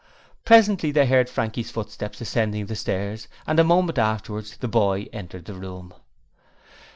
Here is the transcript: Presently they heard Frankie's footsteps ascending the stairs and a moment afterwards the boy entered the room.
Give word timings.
Presently 0.45 0.89
they 0.89 1.05
heard 1.05 1.29
Frankie's 1.29 1.69
footsteps 1.69 2.19
ascending 2.21 2.65
the 2.65 2.75
stairs 2.75 3.27
and 3.45 3.59
a 3.59 3.63
moment 3.63 3.99
afterwards 3.99 4.57
the 4.57 4.67
boy 4.67 5.07
entered 5.13 5.45
the 5.45 5.53
room. 5.53 5.93